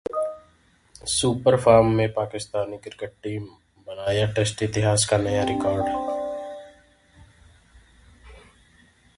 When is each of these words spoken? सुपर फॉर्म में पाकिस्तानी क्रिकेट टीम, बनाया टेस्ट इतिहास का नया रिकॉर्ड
सुपर 1.07 1.57
फॉर्म 1.57 1.87
में 1.87 2.13
पाकिस्तानी 2.13 2.77
क्रिकेट 2.77 3.13
टीम, 3.23 3.43
बनाया 3.87 4.25
टेस्ट 4.31 4.63
इतिहास 4.63 5.05
का 5.05 5.17
नया 5.17 5.43
रिकॉर्ड 5.43 5.83